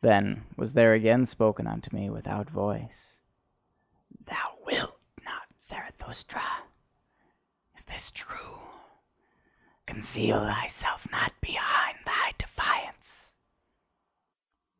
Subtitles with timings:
[0.00, 3.16] Then was there again spoken unto me without voice:
[4.24, 6.42] "Thou WILT not, Zarathustra?
[7.76, 8.58] Is this true?
[9.86, 13.32] Conceal thyself not behind thy defiance!"